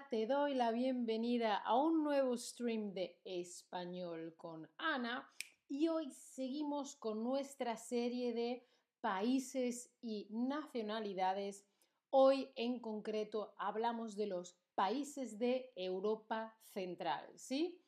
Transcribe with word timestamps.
Te 0.00 0.26
doy 0.26 0.54
la 0.54 0.70
bienvenida 0.70 1.56
a 1.56 1.76
un 1.76 2.02
nuevo 2.02 2.34
stream 2.38 2.94
de 2.94 3.20
español 3.26 4.34
con 4.38 4.66
Ana 4.78 5.28
y 5.68 5.88
hoy 5.88 6.10
seguimos 6.12 6.96
con 6.96 7.22
nuestra 7.22 7.76
serie 7.76 8.32
de 8.32 8.66
países 9.02 9.92
y 10.00 10.28
nacionalidades. 10.30 11.66
Hoy 12.08 12.48
en 12.56 12.80
concreto 12.80 13.54
hablamos 13.58 14.16
de 14.16 14.28
los 14.28 14.56
países 14.74 15.38
de 15.38 15.70
Europa 15.76 16.56
Central, 16.62 17.28
¿sí? 17.36 17.78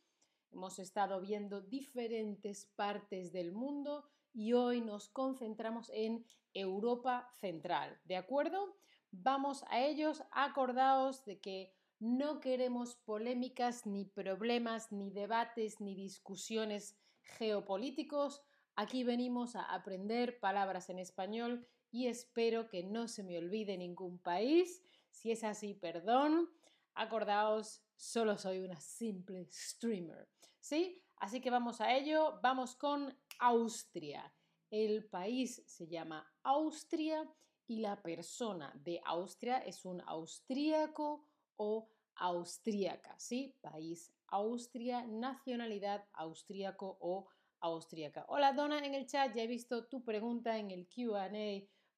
Hemos 0.52 0.78
estado 0.78 1.22
viendo 1.22 1.62
diferentes 1.62 2.66
partes 2.76 3.32
del 3.32 3.50
mundo 3.50 4.04
y 4.34 4.52
hoy 4.52 4.82
nos 4.82 5.08
concentramos 5.08 5.90
en 5.94 6.26
Europa 6.52 7.30
Central, 7.40 7.98
¿de 8.04 8.16
acuerdo? 8.16 8.76
Vamos 9.10 9.64
a 9.68 9.80
ellos, 9.80 10.22
acordaos 10.32 11.24
de 11.24 11.40
que 11.40 11.72
no 12.04 12.38
queremos 12.38 12.96
polémicas, 12.96 13.86
ni 13.86 14.04
problemas, 14.04 14.92
ni 14.92 15.10
debates, 15.10 15.80
ni 15.80 15.94
discusiones 15.94 16.98
geopolíticos. 17.22 18.42
Aquí 18.76 19.04
venimos 19.04 19.56
a 19.56 19.62
aprender 19.62 20.38
palabras 20.38 20.90
en 20.90 20.98
español 20.98 21.66
y 21.90 22.08
espero 22.08 22.68
que 22.68 22.82
no 22.82 23.08
se 23.08 23.22
me 23.22 23.38
olvide 23.38 23.78
ningún 23.78 24.18
país. 24.18 24.82
Si 25.10 25.30
es 25.30 25.44
así, 25.44 25.72
perdón. 25.72 26.50
Acordaos, 26.94 27.82
solo 27.96 28.36
soy 28.36 28.58
una 28.58 28.78
simple 28.80 29.46
streamer. 29.50 30.28
¿Sí? 30.60 31.02
Así 31.16 31.40
que 31.40 31.48
vamos 31.48 31.80
a 31.80 31.96
ello. 31.96 32.38
Vamos 32.42 32.76
con 32.76 33.18
Austria. 33.38 34.30
El 34.70 35.06
país 35.08 35.62
se 35.66 35.86
llama 35.86 36.30
Austria 36.42 37.26
y 37.66 37.80
la 37.80 38.02
persona 38.02 38.74
de 38.74 39.00
Austria 39.06 39.56
es 39.60 39.86
un 39.86 40.02
austríaco 40.02 41.26
o 41.56 41.93
austríaca, 42.16 43.18
¿sí? 43.18 43.56
País 43.60 44.12
Austria, 44.28 45.06
nacionalidad 45.06 46.04
austríaco 46.12 46.96
o 47.00 47.28
austríaca. 47.60 48.24
Hola 48.28 48.52
Donna 48.52 48.78
en 48.78 48.94
el 48.94 49.06
chat, 49.06 49.34
ya 49.34 49.42
he 49.42 49.46
visto 49.46 49.86
tu 49.86 50.04
pregunta 50.04 50.58
en 50.58 50.70
el 50.70 50.88
QA 50.88 51.30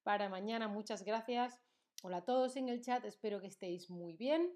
para 0.03 0.29
mañana, 0.29 0.67
muchas 0.67 1.03
gracias. 1.03 1.59
Hola 2.03 2.17
a 2.17 2.25
todos 2.25 2.55
en 2.55 2.69
el 2.69 2.81
chat, 2.81 3.03
espero 3.05 3.41
que 3.41 3.47
estéis 3.47 3.89
muy 3.89 4.15
bien. 4.15 4.53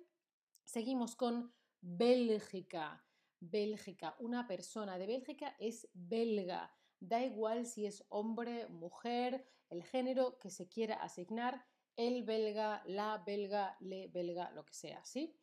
Seguimos 0.63 1.15
con 1.15 1.53
Bélgica. 1.81 3.03
Bélgica, 3.39 4.15
una 4.19 4.47
persona 4.47 4.97
de 4.99 5.07
Bélgica 5.07 5.55
es 5.59 5.89
belga. 5.93 6.71
Da 6.99 7.23
igual 7.23 7.65
si 7.65 7.87
es 7.87 8.05
hombre, 8.09 8.67
mujer, 8.67 9.43
el 9.69 9.83
género 9.83 10.37
que 10.37 10.51
se 10.51 10.69
quiera 10.69 10.95
asignar, 10.95 11.65
el 11.95 12.23
belga, 12.23 12.83
la 12.85 13.23
belga, 13.25 13.77
le 13.79 14.07
belga, 14.07 14.51
lo 14.51 14.65
que 14.65 14.73
sea, 14.73 15.03
¿sí? 15.05 15.35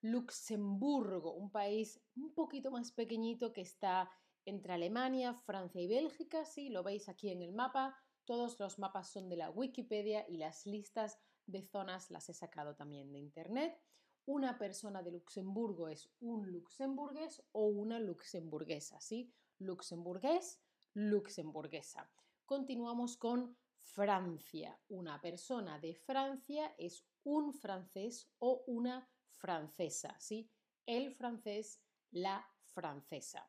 Luxemburgo, 0.00 1.34
un 1.34 1.50
país 1.50 2.00
un 2.16 2.32
poquito 2.34 2.70
más 2.70 2.92
pequeñito 2.92 3.52
que 3.52 3.62
está 3.62 4.10
entre 4.44 4.72
Alemania, 4.72 5.34
Francia 5.34 5.80
y 5.80 5.88
Bélgica, 5.88 6.44
sí, 6.44 6.68
lo 6.68 6.82
veis 6.82 7.08
aquí 7.08 7.30
en 7.30 7.42
el 7.42 7.52
mapa. 7.52 7.96
Todos 8.24 8.58
los 8.60 8.78
mapas 8.78 9.10
son 9.10 9.28
de 9.28 9.36
la 9.36 9.50
Wikipedia 9.50 10.24
y 10.28 10.36
las 10.36 10.66
listas 10.66 11.18
de 11.46 11.62
zonas 11.62 12.10
las 12.10 12.28
he 12.28 12.34
sacado 12.34 12.74
también 12.76 13.12
de 13.12 13.18
internet. 13.18 13.80
Una 14.24 14.58
persona 14.58 15.02
de 15.02 15.12
Luxemburgo 15.12 15.88
es 15.88 16.10
un 16.20 16.50
luxemburgués 16.50 17.42
o 17.52 17.66
una 17.66 18.00
luxemburguesa, 18.00 19.00
¿sí? 19.00 19.32
Luxemburgués, 19.58 20.60
luxemburguesa. 20.94 22.10
Continuamos 22.44 23.16
con 23.16 23.56
Francia. 23.86 24.78
Una 24.88 25.20
persona 25.20 25.78
de 25.78 25.94
Francia 25.94 26.74
es 26.76 27.04
un 27.22 27.52
francés 27.54 28.28
o 28.38 28.64
una 28.66 29.08
francesa, 29.30 30.16
¿sí? 30.18 30.50
El 30.84 31.12
francés, 31.12 31.80
la 32.10 32.46
francesa. 32.64 33.48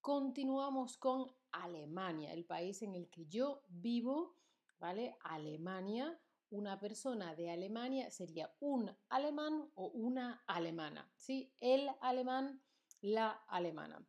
Continuamos 0.00 0.96
con 0.96 1.30
Alemania, 1.52 2.32
el 2.32 2.44
país 2.46 2.82
en 2.82 2.94
el 2.94 3.08
que 3.10 3.26
yo 3.26 3.62
vivo, 3.68 4.36
¿vale? 4.78 5.16
Alemania. 5.20 6.18
Una 6.50 6.80
persona 6.80 7.34
de 7.36 7.50
Alemania 7.50 8.10
sería 8.10 8.52
un 8.60 8.90
alemán 9.08 9.70
o 9.74 9.86
una 9.88 10.42
alemana, 10.46 11.12
¿sí? 11.16 11.54
El 11.60 11.88
alemán, 12.00 12.60
la 13.02 13.30
alemana. 13.46 14.04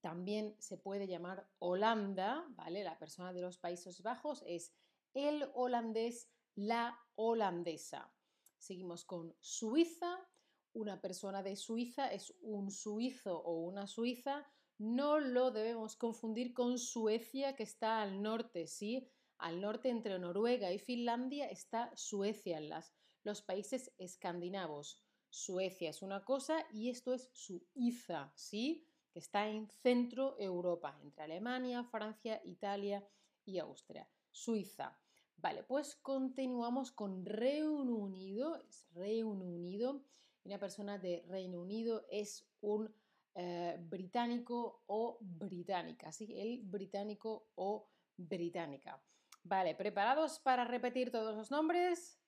también 0.00 0.56
se 0.58 0.76
puede 0.76 1.06
llamar 1.06 1.48
Holanda, 1.60 2.44
¿vale? 2.50 2.82
La 2.82 2.98
persona 2.98 3.32
de 3.32 3.40
los 3.40 3.56
Países 3.56 4.02
Bajos 4.02 4.42
es 4.46 4.74
el 5.14 5.48
holandés, 5.54 6.28
la 6.56 6.98
holandesa. 7.14 8.12
Seguimos 8.58 9.04
con 9.04 9.36
Suiza. 9.40 10.28
Una 10.72 11.00
persona 11.00 11.44
de 11.44 11.54
Suiza 11.54 12.12
es 12.12 12.34
un 12.40 12.72
suizo 12.72 13.38
o 13.38 13.60
una 13.60 13.86
suiza. 13.86 14.44
No 14.76 15.20
lo 15.20 15.52
debemos 15.52 15.94
confundir 15.94 16.52
con 16.52 16.78
Suecia, 16.78 17.54
que 17.54 17.62
está 17.62 18.02
al 18.02 18.20
norte, 18.22 18.66
¿sí? 18.66 19.08
Al 19.38 19.60
norte, 19.60 19.88
entre 19.88 20.18
Noruega 20.18 20.72
y 20.72 20.80
Finlandia, 20.80 21.48
está 21.48 21.92
Suecia, 21.94 22.58
en 22.58 22.70
las, 22.70 22.92
los 23.22 23.40
países 23.40 23.92
escandinavos. 23.98 25.03
Suecia 25.34 25.90
es 25.90 26.00
una 26.00 26.24
cosa 26.24 26.64
y 26.72 26.90
esto 26.90 27.12
es 27.12 27.28
Suiza, 27.32 28.32
¿sí? 28.36 28.86
Que 29.10 29.18
está 29.18 29.48
en 29.48 29.68
centro 29.68 30.36
Europa, 30.38 30.96
entre 31.02 31.24
Alemania, 31.24 31.82
Francia, 31.82 32.40
Italia 32.44 33.04
y 33.44 33.58
Austria. 33.58 34.08
Suiza. 34.30 34.96
Vale, 35.36 35.64
pues 35.64 35.96
continuamos 35.96 36.92
con 36.92 37.26
Reino 37.26 37.96
Unido. 37.96 38.54
Es 38.68 38.86
Reino 38.92 39.30
Unido. 39.30 40.04
Una 40.44 40.60
persona 40.60 40.98
de 40.98 41.24
Reino 41.26 41.60
Unido 41.60 42.06
es 42.08 42.48
un 42.60 42.94
eh, 43.34 43.76
británico 43.80 44.84
o 44.86 45.18
británica, 45.20 46.12
¿sí? 46.12 46.32
El 46.38 46.62
británico 46.62 47.50
o 47.56 47.90
británica. 48.16 49.02
Vale, 49.42 49.74
¿preparados 49.74 50.38
para 50.38 50.64
repetir 50.64 51.10
todos 51.10 51.34
los 51.34 51.50
nombres? 51.50 52.20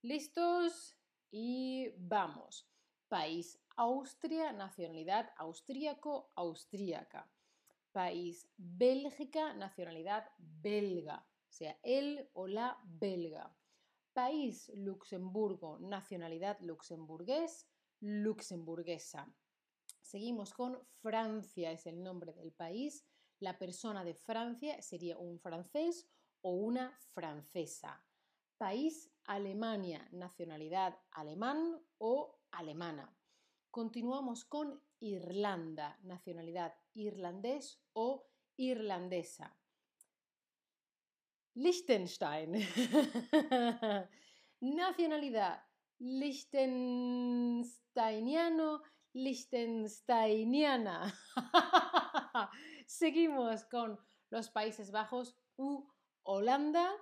¿Listos? 0.00 0.98
Y 1.34 1.88
vamos. 1.96 2.68
País 3.08 3.58
Austria, 3.76 4.52
nacionalidad 4.52 5.32
austríaco, 5.38 6.30
austríaca. 6.34 7.30
País 7.90 8.48
Bélgica, 8.58 9.54
nacionalidad 9.54 10.30
belga, 10.38 11.26
o 11.48 11.52
sea, 11.52 11.78
el 11.82 12.28
o 12.34 12.46
la 12.46 12.78
belga. 12.84 13.56
País 14.12 14.70
Luxemburgo, 14.74 15.78
nacionalidad 15.78 16.60
luxemburgués, 16.60 17.66
luxemburguesa. 18.00 19.34
Seguimos 20.02 20.52
con 20.52 20.86
Francia, 21.00 21.72
es 21.72 21.86
el 21.86 22.02
nombre 22.02 22.34
del 22.34 22.52
país. 22.52 23.06
La 23.40 23.58
persona 23.58 24.04
de 24.04 24.14
Francia 24.14 24.82
sería 24.82 25.16
un 25.16 25.40
francés 25.40 26.06
o 26.42 26.52
una 26.52 26.94
francesa. 27.14 28.04
País 28.62 29.10
Alemania, 29.26 30.06
nacionalidad 30.12 30.96
alemán 31.10 31.82
o 31.98 32.38
alemana. 32.52 33.12
Continuamos 33.72 34.44
con 34.44 34.80
Irlanda, 35.00 35.98
nacionalidad 36.04 36.72
irlandés 36.94 37.82
o 37.92 38.24
irlandesa. 38.56 39.58
Liechtenstein. 41.54 42.52
Nacionalidad, 44.60 45.64
Liechtensteiniano, 45.98 48.82
Liechtensteiniana. 49.12 51.12
Seguimos 52.86 53.64
con 53.64 53.98
los 54.30 54.50
Países 54.50 54.92
Bajos 54.92 55.36
u 55.56 55.84
Holanda 56.22 56.94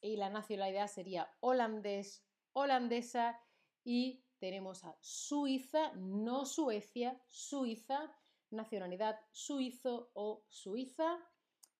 y 0.00 0.16
la 0.16 0.30
nacionalidad 0.30 0.88
sería 0.88 1.30
holandés, 1.40 2.24
holandesa 2.52 3.40
y 3.84 4.24
tenemos 4.38 4.84
a 4.84 4.96
Suiza, 5.00 5.92
no 5.94 6.44
Suecia, 6.44 7.20
Suiza, 7.28 8.14
nacionalidad 8.50 9.18
suizo 9.30 10.10
o 10.14 10.44
suiza, 10.48 11.18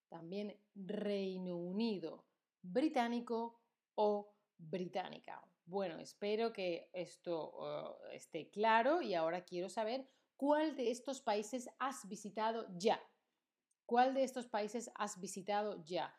también 0.08 0.60
Reino 0.74 1.56
Unido, 1.56 2.26
británico 2.62 3.60
o 3.94 4.34
británica. 4.58 5.42
Bueno, 5.64 5.98
espero 5.98 6.52
que 6.52 6.90
esto 6.92 7.52
uh, 7.58 8.06
esté 8.12 8.50
claro 8.50 9.02
y 9.02 9.14
ahora 9.14 9.44
quiero 9.44 9.68
saber 9.68 10.08
cuál 10.36 10.76
de 10.76 10.90
estos 10.90 11.20
países 11.20 11.68
has 11.78 12.06
visitado 12.08 12.66
ya. 12.76 13.00
¿Cuál 13.84 14.14
de 14.14 14.24
estos 14.24 14.46
países 14.46 14.90
has 14.94 15.20
visitado 15.20 15.82
ya? 15.84 16.16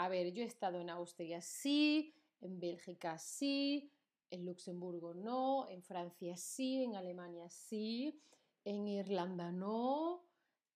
A 0.00 0.08
ver, 0.08 0.32
yo 0.32 0.44
he 0.44 0.46
estado 0.46 0.78
en 0.78 0.90
Austria, 0.90 1.42
sí, 1.42 2.14
en 2.40 2.60
Bélgica, 2.60 3.18
sí, 3.18 3.90
en 4.30 4.46
Luxemburgo 4.46 5.12
no, 5.12 5.68
en 5.68 5.82
Francia 5.82 6.36
sí, 6.36 6.84
en 6.84 6.94
Alemania 6.94 7.50
sí, 7.50 8.22
en 8.64 8.86
Irlanda 8.86 9.50
no, 9.50 10.24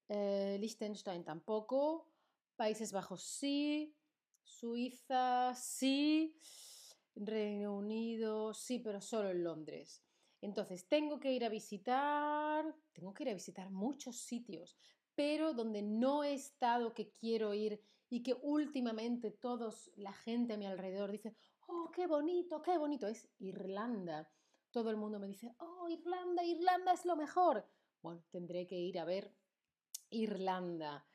eh, 0.08 0.56
Liechtenstein 0.58 1.22
tampoco, 1.22 2.08
Países 2.56 2.90
Bajos 2.90 3.22
sí, 3.22 3.94
Suiza 4.42 5.54
sí, 5.54 6.36
Reino 7.14 7.76
Unido 7.76 8.52
sí, 8.52 8.80
pero 8.80 9.00
solo 9.00 9.30
en 9.30 9.44
Londres. 9.44 10.02
Entonces, 10.40 10.88
tengo 10.88 11.20
que 11.20 11.32
ir 11.32 11.44
a 11.44 11.48
visitar, 11.48 12.74
tengo 12.92 13.14
que 13.14 13.22
ir 13.22 13.28
a 13.28 13.34
visitar 13.34 13.70
muchos 13.70 14.16
sitios, 14.16 14.76
pero 15.22 15.54
donde 15.54 15.82
no 15.82 16.24
he 16.24 16.34
estado 16.34 16.94
que 16.94 17.12
quiero 17.12 17.54
ir 17.54 17.80
y 18.10 18.24
que 18.24 18.34
últimamente 18.42 19.30
todos, 19.30 19.88
la 19.94 20.12
gente 20.12 20.54
a 20.54 20.56
mi 20.56 20.66
alrededor 20.66 21.12
dice, 21.12 21.36
oh, 21.68 21.92
qué 21.94 22.08
bonito, 22.08 22.60
qué 22.60 22.76
bonito, 22.76 23.06
es 23.06 23.28
Irlanda. 23.38 24.28
Todo 24.72 24.90
el 24.90 24.96
mundo 24.96 25.20
me 25.20 25.28
dice, 25.28 25.54
oh, 25.58 25.88
Irlanda, 25.88 26.42
Irlanda 26.42 26.92
es 26.92 27.04
lo 27.04 27.14
mejor. 27.14 27.64
Bueno, 28.02 28.24
tendré 28.32 28.66
que 28.66 28.74
ir 28.74 28.98
a 28.98 29.04
ver 29.04 29.32
Irlanda. 30.10 31.06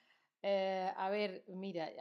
Eh, 0.42 0.90
a 0.96 1.10
ver, 1.10 1.44
mira, 1.50 1.92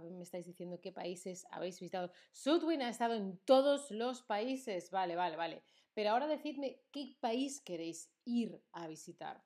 me 0.00 0.22
estáis 0.22 0.46
diciendo 0.46 0.80
qué 0.80 0.92
países 0.92 1.46
habéis 1.50 1.78
visitado. 1.78 2.10
Sudwin 2.32 2.80
ha 2.80 2.88
estado 2.88 3.12
en 3.12 3.36
todos 3.44 3.90
los 3.90 4.22
países. 4.22 4.90
Vale, 4.90 5.14
vale, 5.14 5.36
vale. 5.36 5.62
Pero 5.92 6.08
ahora 6.08 6.26
decidme 6.26 6.80
qué 6.90 7.18
país 7.20 7.60
queréis 7.60 8.10
ir 8.24 8.64
a 8.72 8.88
visitar. 8.88 9.44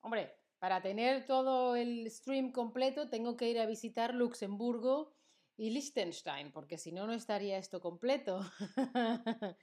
Hombre, 0.00 0.37
para 0.58 0.82
tener 0.82 1.24
todo 1.26 1.76
el 1.76 2.10
stream 2.10 2.52
completo 2.52 3.08
tengo 3.08 3.36
que 3.36 3.50
ir 3.50 3.58
a 3.58 3.66
visitar 3.66 4.14
Luxemburgo 4.14 5.12
y 5.56 5.70
Liechtenstein, 5.70 6.52
porque 6.52 6.78
si 6.78 6.92
no, 6.92 7.06
no 7.06 7.12
estaría 7.12 7.58
esto 7.58 7.80
completo. 7.80 8.40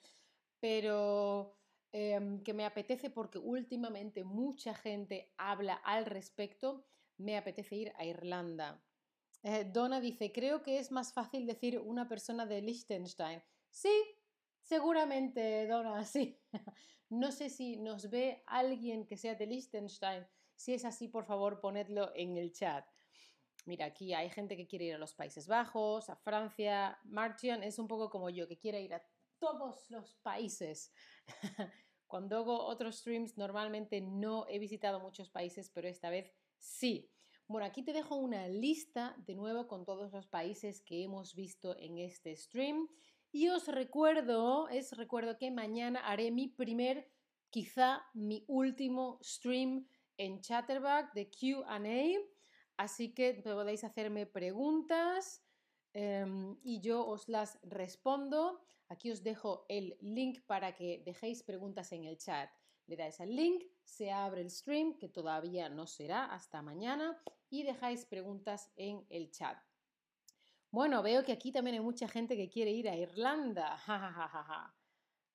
Pero 0.60 1.58
em, 1.92 2.44
que 2.44 2.54
me 2.54 2.66
apetece 2.66 3.10
porque 3.10 3.38
últimamente 3.38 4.24
mucha 4.24 4.74
gente 4.74 5.34
habla 5.38 5.76
al 5.76 6.06
respecto, 6.06 6.86
me 7.18 7.38
apetece 7.38 7.76
ir 7.76 7.94
a 7.96 8.06
Irlanda. 8.06 8.84
Eh, 9.44 9.64
Donna 9.72 10.02
dice, 10.02 10.32
creo 10.32 10.64
que 10.64 10.80
es 10.80 10.92
más 10.92 11.14
fácil 11.14 11.46
decir 11.46 11.80
una 11.80 12.08
persona 12.08 12.46
de 12.46 12.62
Liechtenstein. 12.62 13.42
Sí, 13.70 13.94
seguramente, 14.60 15.68
Donna, 15.68 16.04
sí. 16.06 16.42
no 17.10 17.32
sé 17.32 17.50
si 17.50 17.78
nos 17.78 18.10
ve 18.10 18.44
alguien 18.48 19.06
que 19.06 19.18
sea 19.18 19.36
de 19.36 19.46
Liechtenstein. 19.46 20.28
Si 20.56 20.74
es 20.74 20.86
así, 20.86 21.08
por 21.08 21.26
favor, 21.26 21.60
ponedlo 21.60 22.12
en 22.16 22.38
el 22.38 22.52
chat. 22.52 22.86
Mira, 23.66 23.86
aquí 23.88 24.14
hay 24.14 24.30
gente 24.30 24.56
que 24.56 24.68
quiere 24.68 24.86
ir 24.86 24.96
a 24.96 25.00
los 25.00 25.16
Países 25.16 25.48
Bajos, 25.48 26.10
a 26.10 26.16
Francia. 26.16 27.00
Martian 27.04 27.64
es 27.64 27.80
un 27.80 27.88
poco 27.88 28.10
como 28.10 28.30
yo, 28.30 28.48
que 28.48 28.60
quiere 28.60 28.82
ir 28.82 28.94
a 28.94 29.04
todos 29.40 29.90
los 29.90 30.16
países. 30.22 30.94
Cuando 32.08 32.38
hago 32.38 32.64
otros 32.66 32.98
streams, 32.98 33.38
normalmente 33.38 34.02
no 34.02 34.46
he 34.48 34.60
visitado 34.60 35.00
muchos 35.00 35.30
países, 35.30 35.72
pero 35.74 35.88
esta 35.88 36.10
vez 36.10 36.32
sí. 36.58 37.12
Bueno, 37.48 37.66
aquí 37.66 37.84
te 37.84 37.94
dejo 37.94 38.16
una 38.16 38.48
lista 38.48 39.16
de 39.26 39.36
nuevo 39.36 39.68
con 39.68 39.84
todos 39.86 40.12
los 40.12 40.28
países 40.28 40.82
que 40.82 41.04
hemos 41.04 41.36
visto 41.36 41.76
en 41.78 41.98
este 41.98 42.36
stream. 42.36 42.88
Y 43.32 43.50
os 43.50 43.68
recuerdo, 43.68 44.70
es 44.70 44.96
recuerdo 44.96 45.38
que 45.38 45.52
mañana 45.52 46.00
haré 46.08 46.32
mi 46.32 46.48
primer, 46.48 47.12
quizá 47.50 48.06
mi 48.14 48.46
último 48.48 49.20
stream 49.24 49.88
en 50.18 50.42
Chatterback 50.42 51.14
de 51.14 51.30
QA. 51.30 51.80
Así 52.78 53.14
que 53.14 53.34
podéis 53.44 53.84
hacerme 53.84 54.26
preguntas 54.26 55.44
em, 55.94 56.58
y 56.64 56.82
yo 56.82 57.06
os 57.06 57.30
las 57.30 57.60
respondo. 57.64 58.66
Aquí 58.90 59.12
os 59.12 59.24
dejo 59.24 59.66
el 59.70 59.98
link 60.02 60.42
para 60.46 60.76
que 60.76 61.02
dejéis 61.06 61.44
preguntas 61.44 61.92
en 61.92 62.04
el 62.04 62.18
chat. 62.18 62.50
Le 62.88 62.96
dais 62.96 63.20
al 63.20 63.36
link, 63.36 63.64
se 63.84 64.12
abre 64.12 64.42
el 64.42 64.52
stream, 64.52 64.98
que 65.00 65.10
todavía 65.10 65.70
no 65.70 65.88
será 65.88 66.26
hasta 66.26 66.62
mañana, 66.62 67.20
y 67.50 67.64
dejáis 67.64 68.06
preguntas 68.06 68.72
en 68.76 69.06
el 69.10 69.32
chat. 69.32 69.58
Bueno, 70.70 71.02
veo 71.02 71.24
que 71.24 71.32
aquí 71.32 71.52
también 71.52 71.76
hay 71.76 71.82
mucha 71.82 72.08
gente 72.08 72.36
que 72.36 72.50
quiere 72.50 72.72
ir 72.72 72.90
a 72.90 72.96
Irlanda. 72.96 73.80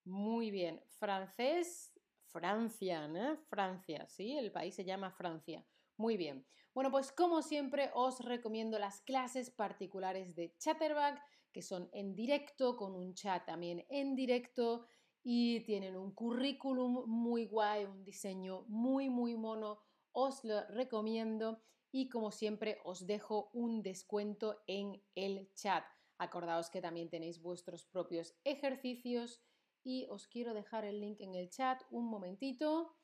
Muy 0.05 0.51
bien. 0.51 0.81
Francés, 0.99 1.90
Francia, 2.33 3.09
¿no? 3.09 3.37
Francia, 3.49 4.07
¿sí? 4.09 4.37
El 4.37 4.53
país 4.53 4.75
se 4.75 4.85
llama 4.85 5.11
Francia. 5.11 5.65
Muy 5.97 6.17
bien. 6.17 6.47
Bueno, 6.73 6.91
pues 6.91 7.13
como 7.13 7.43
siempre 7.43 7.91
os 7.95 8.21
recomiendo 8.21 8.79
las 8.79 9.01
clases 9.03 9.51
particulares 9.51 10.37
de 10.37 10.57
Chatterback, 10.57 11.21
que 11.53 11.63
son 11.63 11.89
en 11.93 12.15
directo, 12.15 12.77
con 12.77 12.95
un 12.95 13.15
chat 13.15 13.45
también 13.45 13.85
en 13.89 14.15
directo 14.15 14.87
y 15.23 15.61
tienen 15.65 15.97
un 15.97 16.15
currículum 16.15 17.05
muy 17.07 17.47
guay, 17.47 17.85
un 17.85 18.05
diseño 18.05 18.65
muy, 18.69 19.09
muy 19.11 19.37
mono. 19.37 19.81
Os 20.13 20.45
lo 20.45 20.65
recomiendo 20.69 21.61
y 21.93 22.09
como 22.09 22.31
siempre 22.31 22.79
os 22.85 23.07
dejo 23.07 23.51
un 23.53 23.83
descuento 23.83 24.63
en 24.67 25.03
el 25.15 25.53
chat. 25.55 25.85
Acordaos 26.19 26.71
que 26.71 26.81
también 26.81 27.11
tenéis 27.11 27.41
vuestros 27.43 27.85
propios 27.85 28.35
ejercicios 28.45 29.41
y 29.85 30.07
os 30.11 30.27
quiero 30.27 30.55
dejar 30.55 30.85
el 30.85 31.01
link 31.01 31.21
en 31.21 31.35
el 31.35 31.51
chat 31.51 31.83
un 31.91 32.07
momentito. 32.07 32.97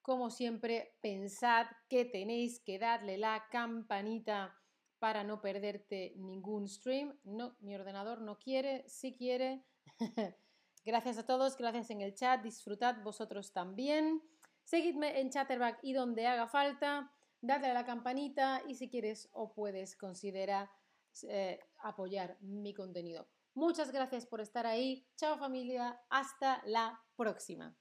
Como 0.00 0.30
siempre, 0.30 0.96
pensad 1.00 1.66
que 1.88 2.04
tenéis 2.04 2.60
que 2.60 2.78
darle 2.78 3.18
la 3.18 3.46
campanita 3.50 4.58
para 4.98 5.24
no 5.24 5.40
perderte 5.40 6.14
ningún 6.16 6.68
stream. 6.68 7.18
No, 7.24 7.56
mi 7.60 7.74
ordenador 7.74 8.20
no 8.20 8.38
quiere, 8.38 8.84
si 8.88 9.14
quiere. 9.14 9.64
gracias 10.84 11.18
a 11.18 11.26
todos, 11.26 11.56
gracias 11.56 11.90
en 11.90 12.00
el 12.00 12.14
chat, 12.14 12.42
disfrutad 12.42 13.02
vosotros 13.02 13.52
también. 13.52 14.22
Seguidme 14.64 15.20
en 15.20 15.30
Chatterback 15.30 15.80
y 15.82 15.92
donde 15.92 16.26
haga 16.26 16.46
falta, 16.46 17.12
dadle 17.40 17.68
a 17.68 17.74
la 17.74 17.84
campanita 17.84 18.62
y 18.68 18.74
si 18.74 18.88
quieres 18.88 19.28
o 19.32 19.52
puedes 19.52 19.96
considera 19.96 20.70
eh, 21.24 21.60
apoyar 21.82 22.38
mi 22.40 22.72
contenido. 22.72 23.28
Muchas 23.54 23.92
gracias 23.92 24.26
por 24.26 24.40
estar 24.40 24.66
ahí. 24.66 25.06
Chao 25.16 25.38
familia, 25.38 26.00
hasta 26.08 26.62
la 26.66 27.00
próxima. 27.16 27.76